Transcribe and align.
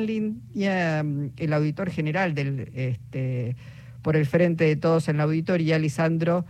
mm, 0.00 1.30
el 1.36 1.52
auditor 1.52 1.90
general 1.90 2.32
del 2.32 2.70
este 2.74 3.56
por 4.00 4.14
el 4.14 4.26
frente 4.26 4.62
de 4.62 4.76
todos 4.76 5.08
en 5.08 5.16
la 5.16 5.24
auditoría, 5.24 5.76
Lisandro 5.76 6.44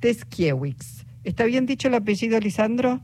Teskiewicz. 0.00 1.06
¿Está 1.24 1.44
bien 1.44 1.64
dicho 1.64 1.88
el 1.88 1.94
apellido, 1.94 2.38
Lisandro? 2.38 3.00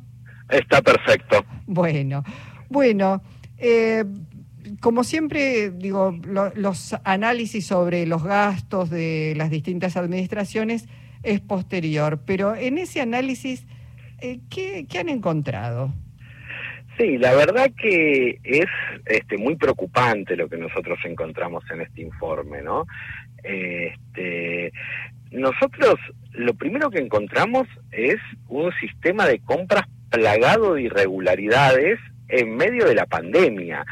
Está 0.51 0.82
perfecto. 0.82 1.46
Bueno, 1.67 2.22
bueno, 2.69 3.22
eh, 3.56 4.04
como 4.80 5.03
siempre, 5.03 5.71
digo, 5.71 6.15
los 6.54 6.94
análisis 7.04 7.67
sobre 7.67 8.04
los 8.04 8.22
gastos 8.22 8.90
de 8.90 9.33
las 9.37 9.49
distintas 9.49 9.97
administraciones 9.97 10.88
es 11.22 11.40
posterior, 11.40 12.21
pero 12.26 12.54
en 12.54 12.76
ese 12.76 13.01
análisis, 13.01 13.65
eh, 14.21 14.40
¿qué, 14.51 14.87
¿qué 14.88 14.99
han 14.99 15.08
encontrado? 15.08 15.94
Sí, 16.98 17.19
la 17.19 17.34
verdad 17.34 17.70
que 17.78 18.38
es 18.42 18.66
este, 19.05 19.37
muy 19.37 19.56
preocupante 19.56 20.37
lo 20.37 20.48
que 20.48 20.56
nosotros 20.56 20.98
encontramos 21.05 21.62
en 21.70 21.83
este 21.83 22.02
informe, 22.02 22.62
¿no? 22.62 22.86
Este, 23.42 24.72
nosotros 25.30 25.96
lo 26.32 26.55
primero 26.55 26.91
que 26.91 27.00
encontramos 27.00 27.69
es 27.92 28.16
un 28.48 28.72
sistema 28.80 29.27
de 29.27 29.41
compras 29.41 29.84
plagado 30.10 30.74
de 30.74 30.82
irregularidades 30.82 31.98
en 32.28 32.56
medio 32.56 32.86
de 32.86 32.95
la 32.95 33.06
pandemia. 33.06 33.84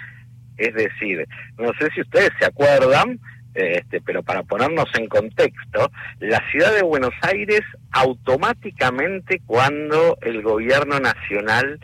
Es 0.57 0.73
decir, 0.75 1.27
no 1.59 1.73
sé 1.79 1.91
si 1.95 2.01
ustedes 2.01 2.31
se 2.39 2.47
acuerdan, 2.47 3.21
este, 3.55 4.01
pero 4.01 4.23
para 4.23 4.43
ponernos 4.45 4.89
en 4.99 5.09
contexto, 5.09 5.91
la 6.21 6.43
ciudad 6.51 6.75
de 6.75 6.83
Buenos 6.83 7.15
Aires 7.23 7.63
automáticamente 7.93 9.41
cuando 9.47 10.17
el 10.23 10.43
gobierno 10.43 10.99
nacional 11.01 11.79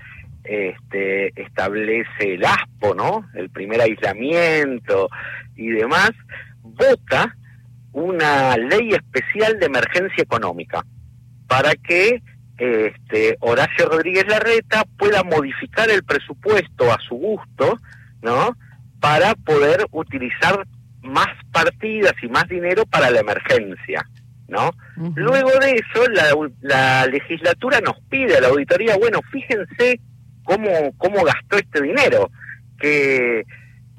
este, 0.44 1.40
establece 1.40 2.34
el 2.34 2.44
ASPO, 2.44 2.94
¿no? 2.94 3.26
El 3.34 3.50
primer 3.50 3.80
aislamiento 3.80 5.08
y 5.56 5.68
demás, 5.68 6.10
vota 6.62 7.34
una 7.92 8.56
ley 8.56 8.92
especial 8.92 9.58
de 9.58 9.66
emergencia 9.66 10.22
económica 10.22 10.84
para 11.46 11.74
que 11.74 12.22
este, 12.58 13.36
Horacio 13.40 13.88
Rodríguez 13.88 14.26
Larreta 14.28 14.84
pueda 14.98 15.22
modificar 15.24 15.90
el 15.90 16.04
presupuesto 16.04 16.92
a 16.92 16.98
su 17.08 17.16
gusto, 17.16 17.78
¿no? 18.22 18.56
Para 19.00 19.34
poder 19.34 19.86
utilizar 19.90 20.66
más 21.02 21.28
partidas 21.50 22.12
y 22.22 22.28
más 22.28 22.46
dinero 22.48 22.84
para 22.86 23.10
la 23.10 23.20
emergencia, 23.20 24.04
¿no? 24.46 24.70
Luego 25.14 25.50
de 25.60 25.72
eso, 25.72 26.08
la, 26.10 26.24
la 26.60 27.06
legislatura 27.06 27.80
nos 27.80 27.98
pide 28.10 28.36
a 28.36 28.40
la 28.42 28.48
auditoría, 28.48 28.96
bueno, 28.98 29.20
fíjense 29.32 29.98
cómo, 30.44 30.68
cómo 30.98 31.24
gastó 31.24 31.56
este 31.56 31.82
dinero, 31.82 32.30
que, 32.78 33.44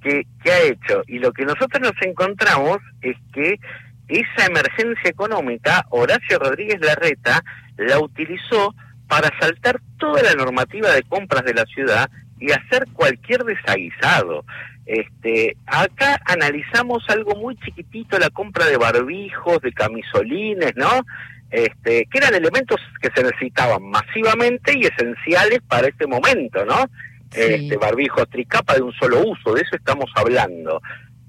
que, 0.02 0.52
ha 0.52 0.60
hecho. 0.62 1.04
Y 1.08 1.20
lo 1.20 1.32
que 1.32 1.46
nosotros 1.46 1.82
nos 1.82 2.02
encontramos 2.02 2.80
es 3.02 3.16
que 3.34 3.60
esa 4.08 4.48
emergencia 4.48 5.10
económica, 5.10 5.86
Horacio 5.90 6.40
Rodríguez 6.40 6.80
Larreta 6.82 7.44
la 7.78 8.00
utilizó 8.00 8.76
para 9.08 9.30
saltar 9.40 9.80
toda 9.98 10.22
la 10.24 10.34
normativa 10.34 10.90
de 10.92 11.04
compras 11.04 11.44
de 11.44 11.54
la 11.54 11.66
ciudad 11.66 12.10
y 12.40 12.52
hacer 12.52 12.88
cualquier 12.94 13.44
desaguisado. 13.44 14.44
Este, 14.86 15.56
acá 15.68 16.20
analizamos 16.26 17.04
algo 17.08 17.36
muy 17.36 17.56
chiquitito, 17.58 18.18
la 18.18 18.30
compra 18.30 18.66
de 18.66 18.78
barbijos, 18.78 19.62
de 19.62 19.72
camisolines, 19.72 20.74
¿no? 20.76 21.06
Este, 21.52 22.06
que 22.06 22.18
eran 22.18 22.34
elementos 22.34 22.80
que 23.02 23.10
se 23.14 23.24
necesitaban 23.24 23.84
masivamente 23.84 24.74
y 24.78 24.86
esenciales 24.86 25.60
para 25.68 25.88
este 25.88 26.08
momento, 26.08 26.66
¿no? 26.66 26.86
Este 27.34 27.78
barbijo 27.78 28.26
tricapa 28.26 28.76
de 28.76 28.82
un 28.82 28.94
solo 28.94 29.22
uso, 29.26 29.54
de 29.54 29.62
eso 29.62 29.76
estamos 29.76 30.10
hablando. 30.16 30.82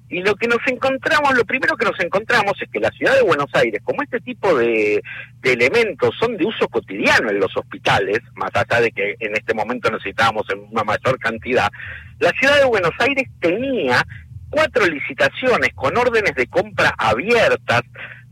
Y 0.09 0.21
lo 0.21 0.35
que 0.35 0.47
nos 0.47 0.59
encontramos, 0.67 1.35
lo 1.35 1.45
primero 1.45 1.77
que 1.77 1.87
nos 1.87 1.99
encontramos 2.01 2.53
es 2.61 2.69
que 2.71 2.81
la 2.81 2.91
ciudad 2.91 3.15
de 3.15 3.23
Buenos 3.23 3.49
Aires, 3.55 3.81
como 3.83 4.03
este 4.03 4.21
tipo 4.21 4.55
de, 4.55 5.03
de 5.41 5.53
elementos 5.53 6.15
son 6.21 6.37
de 6.37 6.45
uso 6.45 6.69
cotidiano 6.69 7.31
en 7.31 7.41
los 7.41 7.57
hospitales, 7.57 8.21
más 8.35 8.51
allá 8.55 8.81
de 8.81 8.91
que 8.91 9.17
en 9.21 9.33
este 9.33 9.55
momento 9.55 9.91
necesitábamos 9.91 10.45
en 10.51 10.61
una 10.71 10.85
mayor 10.85 11.19
cantidad, 11.19 11.71
la 12.19 12.31
ciudad 12.33 12.59
de 12.59 12.67
Buenos 12.67 12.93
Aires 12.99 13.27
tenía 13.41 14.05
cuatro 14.51 14.87
licitaciones 14.87 15.71
con 15.75 15.97
órdenes 15.97 16.35
de 16.35 16.47
compra 16.47 16.95
abiertas 16.99 17.83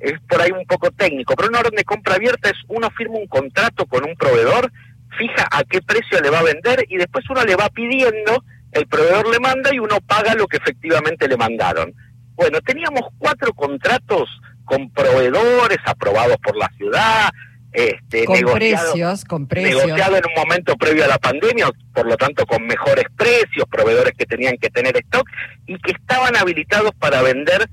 es 0.00 0.18
por 0.28 0.40
ahí 0.40 0.50
un 0.50 0.66
poco 0.66 0.90
técnico, 0.90 1.34
pero 1.36 1.48
una 1.48 1.60
orden 1.60 1.76
de 1.76 1.84
compra 1.84 2.14
abierta 2.14 2.48
es 2.48 2.56
uno 2.68 2.90
firma 2.90 3.18
un 3.18 3.26
contrato 3.26 3.86
con 3.86 4.04
un 4.08 4.16
proveedor, 4.16 4.72
fija 5.18 5.46
a 5.50 5.62
qué 5.64 5.82
precio 5.82 6.20
le 6.20 6.30
va 6.30 6.40
a 6.40 6.44
vender 6.44 6.84
y 6.88 6.96
después 6.96 7.24
uno 7.28 7.44
le 7.44 7.56
va 7.56 7.68
pidiendo, 7.68 8.44
el 8.72 8.86
proveedor 8.86 9.28
le 9.28 9.40
manda 9.40 9.74
y 9.74 9.78
uno 9.78 10.00
paga 10.06 10.34
lo 10.34 10.46
que 10.46 10.56
efectivamente 10.56 11.28
le 11.28 11.36
mandaron. 11.36 11.94
Bueno, 12.34 12.60
teníamos 12.62 13.02
cuatro 13.18 13.52
contratos 13.52 14.28
con 14.64 14.90
proveedores 14.90 15.78
aprobados 15.84 16.36
por 16.38 16.56
la 16.56 16.70
ciudad, 16.76 17.30
este, 17.72 18.24
con 18.24 18.40
precios, 18.54 19.24
con 19.24 19.46
precios. 19.46 19.84
Negociado 19.84 20.16
en 20.16 20.24
un 20.26 20.34
momento 20.34 20.76
previo 20.76 21.04
a 21.04 21.08
la 21.08 21.18
pandemia, 21.18 21.68
por 21.92 22.06
lo 22.06 22.16
tanto 22.16 22.46
con 22.46 22.66
mejores 22.66 23.04
precios, 23.16 23.66
proveedores 23.70 24.14
que 24.16 24.26
tenían 24.26 24.56
que 24.56 24.70
tener 24.70 24.96
stock 24.96 25.28
y 25.66 25.76
que 25.78 25.92
estaban 25.92 26.36
habilitados 26.36 26.92
para 26.98 27.22
vender 27.22 27.68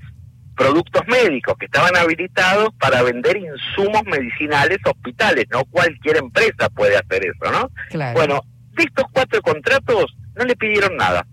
productos 0.58 1.02
médicos 1.06 1.54
que 1.56 1.66
estaban 1.66 1.96
habilitados 1.96 2.70
para 2.80 3.02
vender 3.04 3.36
insumos 3.36 4.02
medicinales 4.04 4.78
a 4.84 4.90
hospitales, 4.90 5.46
no 5.50 5.64
cualquier 5.66 6.16
empresa 6.16 6.68
puede 6.74 6.96
hacer 6.96 7.24
eso, 7.24 7.52
¿no? 7.52 7.70
Bueno, 8.12 8.40
de 8.72 8.82
estos 8.82 9.04
cuatro 9.12 9.40
contratos 9.40 10.16
no 10.34 10.44
le 10.44 10.56
pidieron 10.56 10.96
nada. 10.96 11.24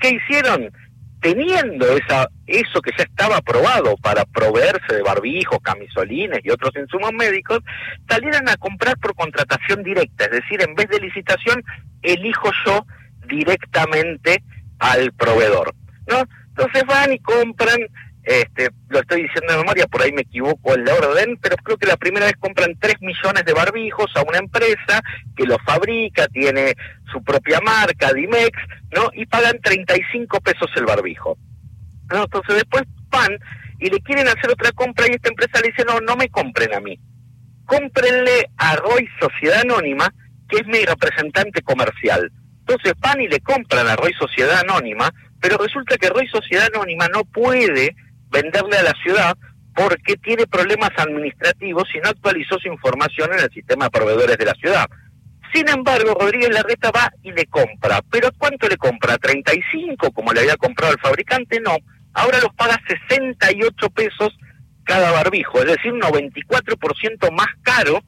¿Qué 0.00 0.10
hicieron? 0.14 0.70
Teniendo 1.20 1.84
esa, 1.96 2.28
eso 2.46 2.80
que 2.80 2.92
ya 2.96 3.04
estaba 3.04 3.38
aprobado 3.38 3.96
para 3.96 4.24
proveerse 4.24 4.94
de 4.94 5.02
barbijos, 5.02 5.58
camisolines 5.62 6.40
y 6.44 6.50
otros 6.50 6.70
insumos 6.76 7.12
médicos, 7.12 7.58
salieron 8.08 8.48
a 8.48 8.56
comprar 8.56 8.96
por 8.98 9.14
contratación 9.14 9.82
directa, 9.82 10.24
es 10.24 10.30
decir, 10.30 10.62
en 10.62 10.74
vez 10.74 10.88
de 10.88 11.00
licitación, 11.00 11.62
elijo 12.02 12.50
yo 12.64 12.86
directamente 13.26 14.42
al 14.78 15.12
proveedor, 15.12 15.74
¿no? 16.06 16.22
Entonces 16.50 16.84
van 16.86 17.12
y 17.12 17.18
compran 17.18 17.78
este, 18.28 18.68
lo 18.90 19.00
estoy 19.00 19.22
diciendo 19.22 19.54
de 19.54 19.58
memoria, 19.60 19.86
por 19.86 20.02
ahí 20.02 20.12
me 20.12 20.20
equivoco 20.20 20.74
en 20.74 20.84
la 20.84 20.92
orden, 20.92 21.38
pero 21.40 21.56
creo 21.56 21.78
que 21.78 21.86
la 21.86 21.96
primera 21.96 22.26
vez 22.26 22.34
compran 22.38 22.78
3 22.78 22.96
millones 23.00 23.42
de 23.46 23.54
barbijos 23.54 24.10
a 24.16 24.22
una 24.22 24.36
empresa 24.36 25.00
que 25.34 25.46
los 25.46 25.56
fabrica, 25.64 26.28
tiene 26.28 26.74
su 27.10 27.24
propia 27.24 27.58
marca, 27.60 28.12
Dimex, 28.12 28.52
¿no? 28.94 29.08
Y 29.14 29.24
pagan 29.24 29.58
35 29.62 30.40
pesos 30.42 30.70
el 30.76 30.84
barbijo. 30.84 31.38
¿no? 32.10 32.24
Entonces 32.24 32.56
después 32.56 32.82
van 33.08 33.38
y 33.78 33.88
le 33.88 33.98
quieren 34.00 34.28
hacer 34.28 34.50
otra 34.50 34.72
compra 34.72 35.06
y 35.08 35.12
esta 35.12 35.30
empresa 35.30 35.62
le 35.62 35.68
dice, 35.68 35.84
no, 35.86 35.98
no 36.00 36.14
me 36.14 36.28
compren 36.28 36.74
a 36.74 36.80
mí. 36.80 37.00
Cómprenle 37.64 38.50
a 38.58 38.76
Roy 38.76 39.08
Sociedad 39.18 39.60
Anónima, 39.60 40.12
que 40.50 40.58
es 40.58 40.66
mi 40.66 40.84
representante 40.84 41.62
comercial. 41.62 42.30
Entonces 42.60 42.92
van 43.00 43.22
y 43.22 43.28
le 43.28 43.40
compran 43.40 43.86
a 43.86 43.96
Roy 43.96 44.12
Sociedad 44.18 44.60
Anónima, 44.60 45.10
pero 45.40 45.56
resulta 45.56 45.96
que 45.96 46.10
Roy 46.10 46.28
Sociedad 46.28 46.68
Anónima 46.74 47.08
no 47.08 47.24
puede 47.24 47.96
venderle 48.30 48.76
a 48.76 48.82
la 48.82 48.94
ciudad 49.02 49.36
porque 49.74 50.16
tiene 50.16 50.46
problemas 50.46 50.90
administrativos 50.96 51.84
y 51.94 51.98
no 51.98 52.10
actualizó 52.10 52.58
su 52.58 52.68
información 52.68 53.32
en 53.32 53.40
el 53.40 53.50
sistema 53.50 53.84
de 53.84 53.90
proveedores 53.90 54.36
de 54.36 54.44
la 54.44 54.54
ciudad. 54.54 54.86
Sin 55.54 55.68
embargo, 55.68 56.14
Rodríguez 56.18 56.50
Larreta 56.50 56.90
va 56.90 57.10
y 57.22 57.32
le 57.32 57.46
compra. 57.46 58.02
¿Pero 58.10 58.30
cuánto 58.36 58.68
le 58.68 58.76
compra? 58.76 59.16
¿35 59.16 60.12
como 60.12 60.32
le 60.32 60.40
había 60.40 60.56
comprado 60.56 60.92
el 60.92 61.00
fabricante? 61.00 61.60
No. 61.60 61.76
Ahora 62.12 62.38
los 62.40 62.52
paga 62.54 62.78
68 62.88 63.90
pesos 63.90 64.36
cada 64.84 65.12
barbijo, 65.12 65.60
es 65.60 65.66
decir, 65.66 65.92
un 65.92 66.00
94% 66.00 67.30
más 67.32 67.48
caro 67.62 68.02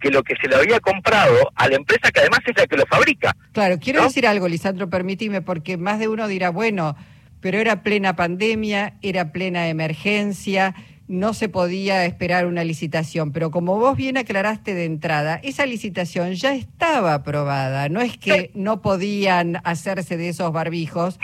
que 0.00 0.10
lo 0.10 0.22
que 0.22 0.34
se 0.36 0.48
le 0.48 0.56
había 0.56 0.80
comprado 0.80 1.52
a 1.54 1.68
la 1.68 1.76
empresa 1.76 2.10
que 2.10 2.20
además 2.20 2.40
es 2.44 2.56
la 2.56 2.66
que 2.66 2.76
lo 2.76 2.84
fabrica. 2.86 3.34
Claro, 3.52 3.78
quiero 3.78 4.02
decir 4.02 4.26
algo, 4.26 4.48
Lisandro, 4.48 4.90
permíteme, 4.90 5.40
porque 5.40 5.78
más 5.78 5.98
de 5.98 6.08
uno 6.08 6.28
dirá, 6.28 6.50
bueno, 6.50 6.96
pero 7.44 7.58
era 7.58 7.82
plena 7.82 8.16
pandemia, 8.16 8.94
era 9.02 9.30
plena 9.30 9.68
emergencia, 9.68 10.74
no 11.08 11.34
se 11.34 11.50
podía 11.50 12.06
esperar 12.06 12.46
una 12.46 12.64
licitación. 12.64 13.32
Pero 13.32 13.50
como 13.50 13.78
vos 13.78 13.98
bien 13.98 14.16
aclaraste 14.16 14.72
de 14.72 14.86
entrada, 14.86 15.40
esa 15.42 15.66
licitación 15.66 16.32
ya 16.32 16.54
estaba 16.54 17.12
aprobada, 17.12 17.90
no 17.90 18.00
es 18.00 18.16
que 18.16 18.50
no 18.54 18.80
podían 18.80 19.60
hacerse 19.64 20.16
de 20.16 20.30
esos 20.30 20.50
barbijos. 20.54 21.18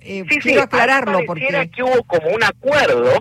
Eh, 0.00 0.24
quiero 0.42 0.62
aclararlo 0.62 1.20
porque... 1.24 1.70
que 1.72 1.84
hubo 1.84 2.02
como 2.02 2.30
un 2.34 2.42
acuerdo 2.42 3.12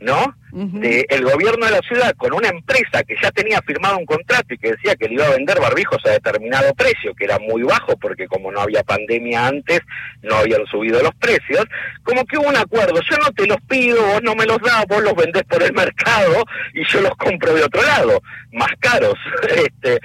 ¿no? 0.00 0.34
el 0.52 1.24
gobierno 1.24 1.66
de 1.66 1.72
la 1.72 1.80
ciudad 1.80 2.12
con 2.16 2.32
una 2.32 2.48
empresa 2.48 3.04
que 3.06 3.14
ya 3.22 3.30
tenía 3.30 3.60
firmado 3.62 3.98
un 3.98 4.06
contrato 4.06 4.52
y 4.52 4.58
que 4.58 4.72
decía 4.72 4.96
que 4.96 5.06
le 5.06 5.14
iba 5.14 5.26
a 5.26 5.36
vender 5.36 5.60
barbijos 5.60 5.98
a 6.06 6.10
determinado 6.10 6.74
precio, 6.74 7.14
que 7.14 7.24
era 7.24 7.38
muy 7.38 7.62
bajo 7.62 7.96
porque 7.98 8.26
como 8.26 8.50
no 8.50 8.60
había 8.60 8.82
pandemia 8.82 9.46
antes, 9.46 9.80
no 10.22 10.36
habían 10.36 10.66
subido 10.66 11.02
los 11.02 11.14
precios, 11.16 11.64
como 12.02 12.24
que 12.24 12.38
hubo 12.38 12.48
un 12.48 12.56
acuerdo, 12.56 13.00
yo 13.08 13.16
no 13.18 13.30
te 13.32 13.46
los 13.46 13.58
pido, 13.68 14.02
vos 14.04 14.22
no 14.22 14.34
me 14.34 14.46
los 14.46 14.58
das, 14.58 14.84
vos 14.88 15.02
los 15.02 15.14
vendés 15.14 15.44
por 15.44 15.62
el 15.62 15.72
mercado 15.72 16.44
y 16.74 16.84
yo 16.88 17.00
los 17.00 17.16
compro 17.16 17.54
de 17.54 17.62
otro 17.62 17.82
lado, 17.82 18.20
más 18.52 18.70
caros. 18.80 19.14
este 19.56 20.00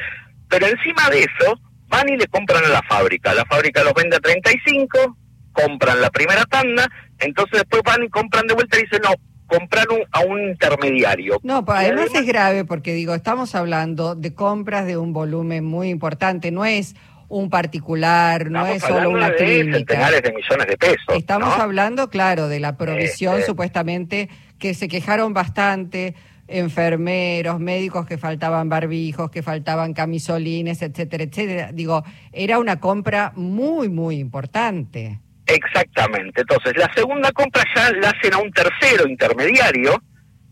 Pero 0.50 0.68
encima 0.68 1.09
de 1.09 1.21
eso, 1.21 1.59
van 1.88 2.09
y 2.09 2.18
le 2.18 2.27
compran 2.27 2.65
a 2.65 2.69
la 2.69 2.81
fábrica, 2.83 3.33
la 3.33 3.45
fábrica 3.45 3.83
los 3.83 3.94
vende 3.94 4.18
a 4.18 4.19
35, 4.19 5.18
compran 5.53 6.01
la 6.01 6.09
primera 6.09 6.44
tanda, 6.45 6.88
entonces 7.19 7.62
después 7.62 7.81
van 7.83 8.03
y 8.03 8.09
compran 8.09 8.45
de 8.45 8.53
vuelta 8.53 8.77
y 8.77 8.83
dicen, 8.83 9.01
no, 9.03 9.13
compraron 9.57 9.99
a 10.11 10.21
un 10.21 10.49
intermediario. 10.49 11.39
No, 11.43 11.65
pero 11.65 11.77
además, 11.77 12.09
es 12.13 12.25
grave 12.25 12.65
porque 12.65 12.93
digo, 12.93 13.13
estamos 13.13 13.55
hablando 13.55 14.15
de 14.15 14.33
compras 14.33 14.85
de 14.85 14.97
un 14.97 15.13
volumen 15.13 15.65
muy 15.65 15.89
importante, 15.89 16.51
no 16.51 16.65
es 16.65 16.95
un 17.27 17.49
particular, 17.49 18.51
no 18.51 18.65
es 18.67 18.83
solo 18.83 19.09
una 19.09 19.29
de 19.29 19.35
clínica. 19.37 19.77
centenares 19.77 20.21
de 20.21 20.33
millones 20.33 20.67
de 20.67 20.77
pesos. 20.77 21.15
Estamos 21.15 21.57
hablando, 21.59 22.09
claro, 22.09 22.47
de 22.47 22.59
la 22.59 22.77
provisión 22.77 23.35
este. 23.35 23.47
supuestamente 23.47 24.29
que 24.59 24.73
se 24.73 24.87
quejaron 24.87 25.33
bastante 25.33 26.15
enfermeros, 26.47 27.59
médicos 27.59 28.05
que 28.05 28.17
faltaban 28.17 28.69
barbijos, 28.69 29.31
que 29.31 29.41
faltaban 29.41 29.93
camisolines, 29.93 30.81
etcétera, 30.81 31.23
etcétera. 31.23 31.71
Digo, 31.71 32.03
era 32.31 32.59
una 32.59 32.79
compra 32.79 33.33
muy, 33.35 33.89
muy 33.89 34.19
importante. 34.19 35.19
Exactamente. 35.47 36.42
Entonces, 36.42 36.75
la 36.77 36.92
segunda 36.94 37.31
compra 37.31 37.63
ya 37.75 37.92
la 37.92 38.09
hacen 38.09 38.33
a 38.33 38.38
un 38.39 38.51
tercero 38.51 39.07
intermediario, 39.07 40.01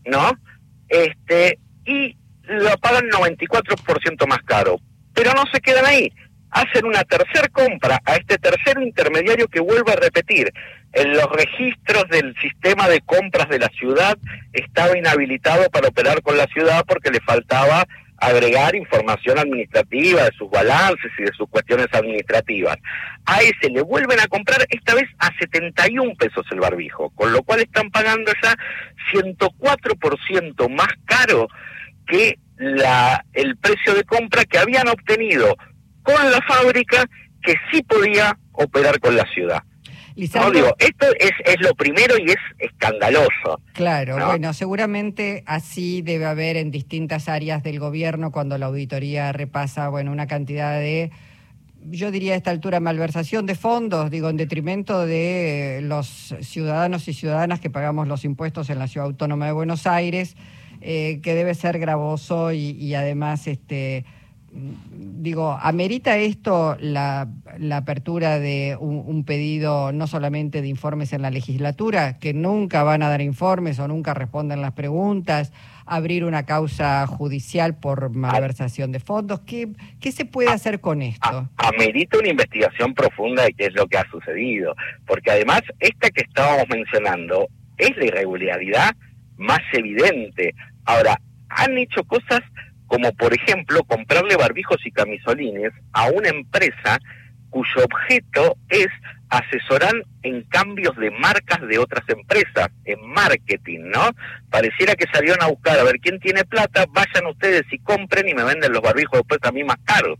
¿no? 0.06 0.32
Este, 0.88 1.58
y 1.84 2.16
lo 2.44 2.76
pagan 2.78 3.08
94% 3.10 4.26
más 4.26 4.42
caro. 4.44 4.78
Pero 5.12 5.32
no 5.34 5.44
se 5.52 5.60
quedan 5.60 5.86
ahí. 5.86 6.12
Hacen 6.50 6.86
una 6.86 7.02
tercera 7.02 7.48
compra 7.48 7.98
a 8.04 8.14
este 8.14 8.38
tercero 8.38 8.80
intermediario 8.80 9.48
que 9.48 9.60
vuelve 9.60 9.92
a 9.92 9.96
repetir. 9.96 10.52
En 10.92 11.12
los 11.12 11.28
registros 11.32 12.04
del 12.08 12.34
sistema 12.40 12.88
de 12.88 13.00
compras 13.00 13.48
de 13.48 13.58
la 13.58 13.68
ciudad 13.68 14.16
estaba 14.52 14.96
inhabilitado 14.96 15.68
para 15.70 15.88
operar 15.88 16.22
con 16.22 16.36
la 16.36 16.46
ciudad 16.46 16.84
porque 16.86 17.10
le 17.10 17.20
faltaba 17.20 17.84
agregar 18.18 18.74
información 18.74 19.38
administrativa 19.38 20.24
de 20.24 20.30
sus 20.38 20.50
balances 20.50 21.10
y 21.18 21.24
de 21.24 21.32
sus 21.36 21.48
cuestiones 21.48 21.88
administrativas. 21.92 22.76
A 23.26 23.40
ese 23.40 23.70
le 23.70 23.82
vuelven 23.82 24.20
a 24.20 24.26
comprar 24.28 24.66
esta 24.68 24.94
vez 24.94 25.04
a 25.18 25.30
71 25.38 26.14
pesos 26.18 26.46
el 26.50 26.60
barbijo, 26.60 27.10
con 27.10 27.32
lo 27.32 27.42
cual 27.42 27.60
están 27.60 27.90
pagando 27.90 28.32
ya 28.42 28.54
104% 29.12 30.68
más 30.70 30.88
caro 31.04 31.48
que 32.06 32.38
la, 32.56 33.24
el 33.32 33.56
precio 33.56 33.94
de 33.94 34.04
compra 34.04 34.44
que 34.44 34.58
habían 34.58 34.88
obtenido 34.88 35.56
con 36.02 36.30
la 36.30 36.40
fábrica 36.42 37.04
que 37.42 37.54
sí 37.70 37.82
podía 37.82 38.36
operar 38.52 39.00
con 39.00 39.16
la 39.16 39.24
ciudad. 39.32 39.62
No, 40.16 40.50
digo, 40.50 40.74
esto 40.78 41.06
es, 41.18 41.32
es 41.44 41.60
lo 41.60 41.74
primero 41.74 42.14
y 42.18 42.30
es 42.30 42.36
escandaloso. 42.58 43.60
Claro, 43.72 44.14
bueno, 44.26 44.52
seguramente 44.52 45.42
así 45.46 46.02
debe 46.02 46.26
haber 46.26 46.56
en 46.56 46.70
distintas 46.70 47.28
áreas 47.28 47.62
del 47.64 47.80
gobierno 47.80 48.30
cuando 48.30 48.56
la 48.56 48.66
auditoría 48.66 49.32
repasa, 49.32 49.88
bueno, 49.88 50.12
una 50.12 50.28
cantidad 50.28 50.78
de, 50.78 51.10
yo 51.90 52.12
diría 52.12 52.34
a 52.34 52.36
esta 52.36 52.52
altura, 52.52 52.78
malversación 52.78 53.44
de 53.46 53.56
fondos, 53.56 54.08
digo, 54.10 54.30
en 54.30 54.36
detrimento 54.36 55.04
de 55.04 55.80
los 55.82 56.36
ciudadanos 56.40 57.08
y 57.08 57.12
ciudadanas 57.12 57.58
que 57.58 57.70
pagamos 57.70 58.06
los 58.06 58.24
impuestos 58.24 58.70
en 58.70 58.78
la 58.78 58.86
Ciudad 58.86 59.08
Autónoma 59.08 59.46
de 59.46 59.52
Buenos 59.52 59.86
Aires, 59.86 60.36
eh, 60.80 61.20
que 61.22 61.34
debe 61.34 61.54
ser 61.54 61.80
gravoso 61.80 62.52
y, 62.52 62.70
y 62.70 62.94
además, 62.94 63.48
este 63.48 64.04
digo, 64.54 65.58
¿amerita 65.60 66.16
esto 66.18 66.76
la, 66.80 67.28
apertura 67.72 68.38
de 68.38 68.76
un, 68.78 69.24
pedido 69.24 69.92
no 69.92 70.06
solamente 70.06 70.62
de 70.62 70.68
informes 70.68 71.12
en 71.12 71.22
la 71.22 71.30
legislatura, 71.30 72.18
que 72.18 72.34
nunca 72.34 72.82
van 72.82 73.02
a 73.02 73.08
dar 73.08 73.20
informes 73.20 73.78
o 73.78 73.88
nunca 73.88 74.14
responden 74.14 74.60
las 74.60 74.72
preguntas, 74.72 75.52
abrir 75.86 76.24
una 76.24 76.46
causa 76.46 77.06
judicial 77.06 77.76
por 77.76 78.10
malversación 78.10 78.92
de 78.92 79.00
fondos? 79.00 79.40
¿Qué, 79.40 79.70
qué 80.00 80.12
se 80.12 80.24
puede 80.24 80.50
hacer 80.50 80.80
con 80.80 81.02
esto? 81.02 81.48
Amerita 81.56 82.18
una 82.18 82.28
investigación 82.28 82.94
profunda 82.94 83.44
de 83.44 83.52
qué 83.54 83.66
es 83.66 83.74
lo 83.74 83.86
que 83.86 83.98
ha 83.98 84.08
sucedido, 84.10 84.74
porque 85.06 85.30
además 85.30 85.62
esta 85.80 86.10
que 86.10 86.22
estábamos 86.22 86.66
mencionando 86.68 87.48
es 87.78 87.96
la 87.96 88.04
irregularidad 88.04 88.94
más 89.36 89.60
evidente. 89.72 90.54
Ahora, 90.84 91.18
han 91.48 91.76
hecho 91.78 92.04
cosas 92.04 92.40
como 92.94 93.12
por 93.14 93.34
ejemplo 93.34 93.82
comprarle 93.82 94.36
barbijos 94.36 94.76
y 94.84 94.92
camisolines 94.92 95.72
a 95.92 96.06
una 96.10 96.28
empresa 96.28 97.00
cuyo 97.50 97.84
objeto 97.84 98.56
es 98.68 98.86
asesorar 99.30 99.94
en 100.22 100.42
cambios 100.42 100.96
de 100.96 101.10
marcas 101.10 101.60
de 101.66 101.78
otras 101.78 102.08
empresas, 102.08 102.68
en 102.84 103.04
marketing, 103.04 103.90
¿no? 103.92 104.10
Pareciera 104.48 104.94
que 104.94 105.06
salieron 105.12 105.42
a 105.42 105.48
buscar 105.48 105.76
a 105.76 105.82
ver 105.82 105.96
quién 106.00 106.20
tiene 106.20 106.44
plata, 106.44 106.86
vayan 106.88 107.26
ustedes 107.26 107.64
y 107.72 107.78
compren 107.80 108.28
y 108.28 108.34
me 108.34 108.44
venden 108.44 108.72
los 108.72 108.80
barbijos 108.80 109.18
después 109.18 109.40
a 109.42 109.50
mí 109.50 109.64
más 109.64 109.78
caros. 109.84 110.16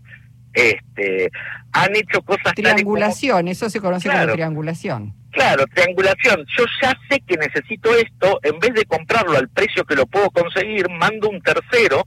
Este, 0.52 1.30
han 1.72 1.94
hecho 1.94 2.22
cosas 2.22 2.54
triangulación, 2.54 3.46
eso 3.46 3.70
se 3.70 3.80
conoce 3.80 4.08
como 4.08 4.32
triangulación. 4.32 5.14
Claro, 5.30 5.64
triangulación. 5.72 6.44
Yo 6.58 6.64
ya 6.82 6.92
sé 7.08 7.20
que 7.20 7.36
necesito 7.36 7.94
esto, 7.94 8.40
en 8.42 8.58
vez 8.58 8.74
de 8.74 8.84
comprarlo 8.84 9.36
al 9.38 9.48
precio 9.48 9.84
que 9.84 9.94
lo 9.94 10.06
puedo 10.06 10.30
conseguir, 10.30 10.88
mando 10.90 11.28
un 11.28 11.40
tercero 11.40 12.04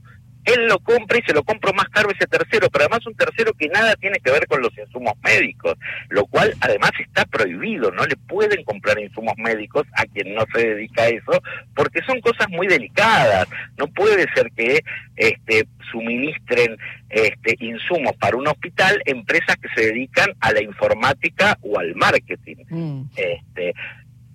él 0.48 0.66
lo 0.66 0.78
compra 0.78 1.18
y 1.18 1.22
se 1.22 1.34
lo 1.34 1.42
compro 1.42 1.72
más 1.74 1.88
caro 1.88 2.10
ese 2.10 2.26
tercero, 2.26 2.68
pero 2.70 2.84
además 2.84 3.06
un 3.06 3.14
tercero 3.14 3.52
que 3.52 3.68
nada 3.68 3.94
tiene 3.96 4.18
que 4.18 4.30
ver 4.30 4.46
con 4.46 4.62
los 4.62 4.76
insumos 4.78 5.14
médicos, 5.22 5.76
lo 6.08 6.26
cual 6.26 6.54
además 6.60 6.92
está 6.98 7.24
prohibido, 7.26 7.90
no 7.90 8.04
le 8.06 8.16
pueden 8.16 8.64
comprar 8.64 8.98
insumos 8.98 9.34
médicos 9.36 9.86
a 9.94 10.04
quien 10.06 10.34
no 10.34 10.44
se 10.54 10.66
dedica 10.66 11.02
a 11.02 11.08
eso, 11.08 11.42
porque 11.74 12.00
son 12.06 12.20
cosas 12.20 12.48
muy 12.48 12.66
delicadas. 12.66 13.48
No 13.76 13.86
puede 13.88 14.26
ser 14.34 14.50
que 14.56 14.82
este, 15.16 15.66
suministren 15.90 16.76
este, 17.10 17.56
insumos 17.60 18.16
para 18.16 18.36
un 18.36 18.48
hospital 18.48 19.00
empresas 19.04 19.56
que 19.56 19.68
se 19.74 19.88
dedican 19.88 20.30
a 20.40 20.52
la 20.52 20.62
informática 20.62 21.58
o 21.62 21.78
al 21.78 21.94
marketing. 21.94 22.56
Mm. 22.68 23.02
Este, 23.16 23.74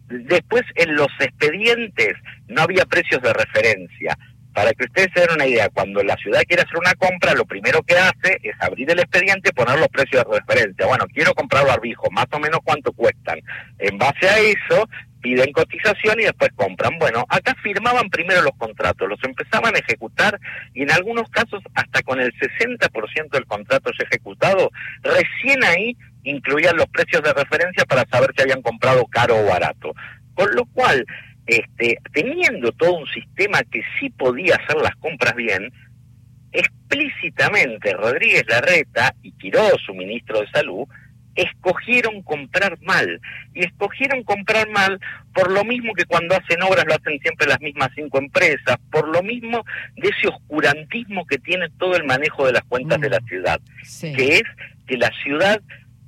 después 0.09 0.63
en 0.75 0.95
los 0.95 1.09
expedientes 1.19 2.13
no 2.47 2.61
había 2.61 2.85
precios 2.85 3.21
de 3.21 3.33
referencia 3.33 4.17
para 4.53 4.71
que 4.73 4.85
ustedes 4.85 5.09
se 5.13 5.21
den 5.21 5.31
una 5.35 5.47
idea, 5.47 5.69
cuando 5.69 6.03
la 6.03 6.15
ciudad 6.17 6.43
quiere 6.47 6.63
hacer 6.63 6.77
una 6.77 6.93
compra, 6.93 7.33
lo 7.33 7.45
primero 7.45 7.81
que 7.81 7.95
hace 7.97 8.39
es 8.43 8.55
abrir 8.59 8.89
el 8.91 8.99
expediente 8.99 9.49
y 9.49 9.53
poner 9.53 9.79
los 9.79 9.87
precios 9.89 10.23
de 10.23 10.39
referencia. 10.39 10.85
Bueno, 10.85 11.05
quiero 11.13 11.33
comprar 11.33 11.65
barbijos, 11.65 12.09
más 12.11 12.27
o 12.31 12.39
menos 12.39 12.59
cuánto 12.63 12.91
cuestan. 12.91 13.39
En 13.79 13.97
base 13.97 14.29
a 14.29 14.39
eso, 14.39 14.87
piden 15.23 15.51
cotización 15.53 16.19
y 16.19 16.25
después 16.25 16.51
compran. 16.55 16.99
Bueno, 16.99 17.25
acá 17.29 17.55
firmaban 17.63 18.09
primero 18.09 18.43
los 18.43 18.55
contratos, 18.57 19.09
los 19.09 19.23
empezaban 19.23 19.75
a 19.75 19.79
ejecutar 19.79 20.39
y 20.73 20.83
en 20.83 20.91
algunos 20.91 21.27
casos 21.29 21.63
hasta 21.73 22.03
con 22.03 22.19
el 22.19 22.31
60% 22.33 23.29
del 23.31 23.45
contrato 23.45 23.91
ejecutado, 23.99 24.69
recién 25.01 25.63
ahí 25.63 25.97
incluían 26.23 26.77
los 26.77 26.87
precios 26.87 27.23
de 27.23 27.33
referencia 27.33 27.85
para 27.85 28.05
saber 28.11 28.31
si 28.35 28.43
habían 28.43 28.61
comprado 28.61 29.05
caro 29.07 29.37
o 29.37 29.45
barato. 29.45 29.93
Con 30.35 30.53
lo 30.55 30.65
cual, 30.65 31.05
este, 31.45 31.97
teniendo 32.13 32.71
todo 32.71 32.93
un 32.93 33.07
sistema 33.07 33.61
que 33.63 33.81
sí 33.99 34.09
podía 34.09 34.55
hacer 34.55 34.77
las 34.81 34.95
compras 34.97 35.35
bien, 35.35 35.71
explícitamente 36.51 37.93
Rodríguez 37.93 38.43
Larreta 38.47 39.15
y 39.21 39.31
Quiroz, 39.33 39.81
su 39.85 39.93
ministro 39.93 40.41
de 40.41 40.49
Salud, 40.51 40.87
escogieron 41.35 42.21
comprar 42.21 42.79
mal. 42.81 43.19
Y 43.53 43.65
escogieron 43.65 44.23
comprar 44.23 44.69
mal 44.69 44.99
por 45.33 45.51
lo 45.51 45.63
mismo 45.63 45.93
que 45.93 46.05
cuando 46.05 46.35
hacen 46.35 46.61
obras 46.61 46.85
lo 46.85 46.93
hacen 46.93 47.19
siempre 47.19 47.47
las 47.47 47.59
mismas 47.59 47.89
cinco 47.95 48.19
empresas, 48.19 48.77
por 48.91 49.07
lo 49.07 49.23
mismo 49.23 49.65
de 49.95 50.09
ese 50.09 50.27
oscurantismo 50.27 51.25
que 51.25 51.39
tiene 51.39 51.69
todo 51.77 51.95
el 51.95 52.05
manejo 52.05 52.45
de 52.45 52.53
las 52.53 52.63
cuentas 52.63 52.99
de 53.01 53.09
la 53.09 53.19
mm. 53.19 53.27
ciudad, 53.27 53.59
que 54.15 54.35
es 54.37 54.43
que 54.85 54.97
la 54.97 55.11
ciudad 55.23 55.61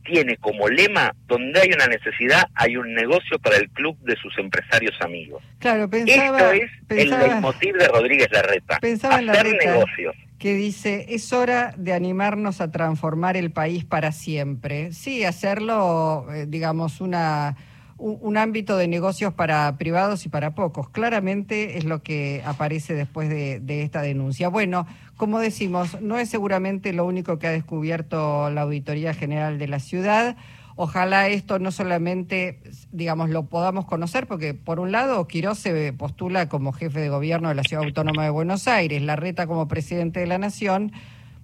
tiene 0.06 0.38
como 0.38 0.70
lema, 0.70 1.14
donde 1.28 1.60
hay 1.60 1.70
una 1.74 1.88
necesidad, 1.88 2.48
hay 2.56 2.78
un 2.78 2.94
negocio 2.94 3.38
para 3.40 3.58
el 3.58 3.70
club 3.70 3.98
de 4.02 4.16
sus 4.16 4.38
empresarios 4.38 4.96
amigos. 5.02 5.44
Claro, 5.60 5.90
pensaba... 5.90 6.54
Esto 6.54 6.96
es 6.96 7.04
el 7.04 7.10
leitmotiv 7.10 7.76
de 7.76 7.88
Rodríguez 7.90 8.30
Larreta, 8.32 8.80
pensaba 8.80 9.16
hacer 9.16 9.58
negocios. 9.58 10.16
Que 10.40 10.54
dice, 10.54 11.08
es 11.10 11.34
hora 11.34 11.74
de 11.78 11.94
animarnos 11.94 12.62
a 12.62 12.72
transformar 12.72 13.36
el 13.36 13.52
país 13.52 13.84
para 13.84 14.12
siempre. 14.12 14.92
Sí, 14.92 15.24
hacerlo, 15.24 16.28
eh, 16.32 16.46
digamos, 16.48 17.02
una 17.02 17.56
un, 17.98 18.38
ámbito 18.38 18.78
de 18.78 18.88
negocios 18.88 19.34
para 19.34 19.78
privados 19.78 20.26
y 20.26 20.30
para 20.30 20.54
pocos. 20.54 20.90
Claramente 20.90 21.78
es 21.78 21.86
lo 21.86 22.04
que 22.04 22.42
aparece 22.46 22.94
después 22.94 23.30
de, 23.30 23.84
esta 23.84 24.02
denuncia. 24.02 24.50
Bueno, 24.50 24.86
como 25.18 25.40
decimos, 25.40 26.02
no 26.02 26.18
es 26.18 26.30
seguramente 26.30 26.92
lo 26.94 27.06
único 27.06 27.40
que 27.40 27.48
ha 27.48 27.52
descubierto 27.52 28.50
la 28.50 28.62
Auditoría 28.62 29.14
General 29.14 29.58
de 29.58 29.68
la 29.68 29.80
ciudad. 29.80 30.36
Ojalá 30.76 31.30
esto 31.30 31.58
no 31.58 31.72
solamente, 31.72 32.60
digamos, 32.92 33.30
lo 33.30 33.46
podamos 33.46 33.86
conocer, 33.86 34.28
porque 34.28 34.54
por 34.54 34.82
un 34.82 34.92
lado 34.92 35.26
Quiroz 35.26 35.58
se 35.58 35.94
postula 35.94 36.50
como 36.50 36.74
jefe 36.74 37.00
de 37.00 37.08
gobierno 37.08 37.48
de 37.48 37.56
la 37.56 37.64
Ciudad 37.64 37.86
Autónoma 37.86 38.26
de 38.26 38.30
Buenos 38.30 38.68
Aires, 38.68 39.02
la 39.02 39.16
reta 39.16 39.48
como 39.48 39.70
presidente 39.70 40.20
de 40.20 40.28
la 40.28 40.38
Nación. 40.38 40.92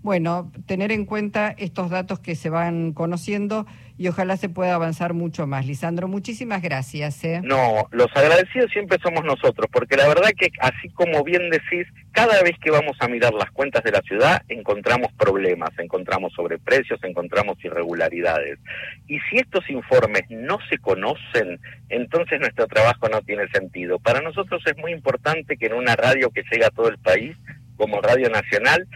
Bueno, 0.04 0.52
tener 0.66 0.92
en 0.92 1.06
cuenta 1.06 1.56
estos 1.58 1.90
datos 1.90 2.20
que 2.20 2.36
se 2.36 2.50
van 2.50 2.92
conociendo 2.92 3.66
y 4.02 4.08
ojalá 4.08 4.36
se 4.36 4.50
pueda 4.50 4.74
avanzar 4.74 5.14
mucho 5.14 5.46
más. 5.46 5.68
Lisandro, 5.68 6.08
muchísimas 6.08 6.64
gracias. 6.64 7.24
¿eh? 7.24 7.40
No, 7.44 7.88
los 7.92 8.08
agradecidos 8.16 8.72
siempre 8.72 8.98
somos 9.04 9.24
nosotros, 9.24 9.68
porque 9.72 9.96
la 9.96 10.08
verdad 10.08 10.32
que 10.36 10.50
así 10.60 10.90
como 10.90 11.24
bien 11.24 11.52
decís, 11.52 11.86
cada 12.12 12.42
vez 12.42 12.58
que 12.64 12.72
vamos 12.72 12.98
a 13.00 13.08
mirar 13.08 13.32
las 13.36 13.52
cuentas 13.52 13.84
de 13.84 13.92
la 13.92 14.02
ciudad 14.02 14.42
encontramos 14.48 15.14
problemas, 15.14 15.70
encontramos 15.78 16.34
sobreprecios, 16.34 17.00
encontramos 17.04 17.64
irregularidades. 17.64 18.58
Y 19.06 19.20
si 19.30 19.38
estos 19.38 19.70
informes 19.70 20.24
no 20.32 20.58
se 20.68 20.80
conocen, 20.80 21.60
entonces 21.90 22.40
nuestro 22.40 22.66
trabajo 22.66 23.08
no 23.08 23.22
tiene 23.22 23.48
sentido. 23.50 24.00
Para 24.00 24.22
nosotros 24.22 24.64
es 24.66 24.76
muy 24.78 24.94
importante 24.94 25.58
que 25.58 25.68
en 25.68 25.74
una 25.74 25.96
radio 25.96 26.32
que 26.32 26.42
llega 26.52 26.68
a 26.68 26.72
todo 26.72 26.90
el 26.90 26.98
país, 26.98 27.38
como 27.78 28.02
Radio 28.02 28.32
Nacional, 28.32 28.88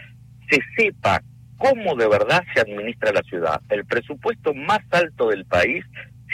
se 0.49 0.59
sepa 0.75 1.21
cómo 1.57 1.95
de 1.95 2.07
verdad 2.07 2.43
se 2.53 2.61
administra 2.61 3.11
la 3.11 3.21
ciudad. 3.23 3.61
El 3.69 3.85
presupuesto 3.85 4.53
más 4.53 4.79
alto 4.91 5.29
del 5.29 5.45
país 5.45 5.83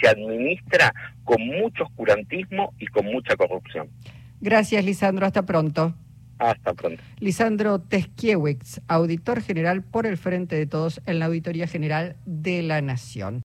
se 0.02 0.08
administra 0.08 0.94
con 1.24 1.46
mucho 1.46 1.84
oscurantismo 1.84 2.74
y 2.80 2.88
con 2.88 3.06
mucha 3.06 3.36
corrupción. 3.36 3.90
Gracias, 4.40 4.84
Lisandro. 4.84 5.26
Hasta 5.26 5.44
pronto. 5.44 5.94
Hasta 6.40 6.74
pronto. 6.74 7.02
Lisandro 7.20 7.80
Teskiewicz, 7.80 8.82
auditor 8.88 9.42
general 9.42 9.84
por 9.84 10.08
el 10.08 10.18
Frente 10.18 10.56
de 10.56 10.66
Todos 10.66 11.00
en 11.06 11.20
la 11.20 11.28
Auditoría 11.28 11.68
General 11.68 12.16
de 12.26 12.64
la 12.64 12.82
Nación. 12.82 13.40